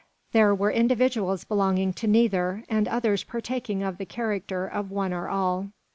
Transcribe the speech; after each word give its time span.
There 0.31 0.55
were 0.55 0.71
individuals 0.71 1.43
belonging 1.43 1.93
to 1.93 2.07
neither, 2.07 2.63
and 2.67 2.87
others 2.87 3.23
partaking 3.23 3.83
of 3.83 3.99
the 3.99 4.05
character 4.07 4.65
of 4.65 4.89
one 4.89 5.13
or 5.13 5.29
all. 5.29 5.67